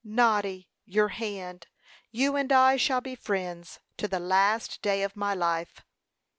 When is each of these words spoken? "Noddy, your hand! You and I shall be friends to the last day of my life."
"Noddy, 0.03 0.67
your 0.83 1.09
hand! 1.09 1.67
You 2.09 2.35
and 2.35 2.51
I 2.51 2.75
shall 2.75 3.01
be 3.01 3.13
friends 3.13 3.79
to 3.97 4.07
the 4.07 4.19
last 4.19 4.81
day 4.81 5.03
of 5.03 5.15
my 5.15 5.35
life." 5.35 5.83